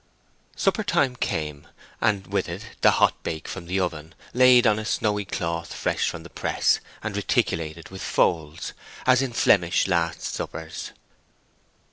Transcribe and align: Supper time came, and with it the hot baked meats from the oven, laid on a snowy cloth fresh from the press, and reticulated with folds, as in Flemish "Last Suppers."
Supper 0.55 0.83
time 0.83 1.15
came, 1.15 1.67
and 2.01 2.25
with 2.25 2.49
it 2.49 2.63
the 2.81 2.89
hot 2.89 3.21
baked 3.21 3.45
meats 3.45 3.51
from 3.53 3.67
the 3.67 3.79
oven, 3.79 4.15
laid 4.33 4.65
on 4.65 4.79
a 4.79 4.83
snowy 4.83 5.25
cloth 5.25 5.73
fresh 5.75 6.09
from 6.09 6.23
the 6.23 6.29
press, 6.31 6.79
and 7.03 7.15
reticulated 7.15 7.89
with 7.89 8.01
folds, 8.01 8.73
as 9.05 9.21
in 9.21 9.31
Flemish 9.31 9.87
"Last 9.87 10.23
Suppers." 10.23 10.89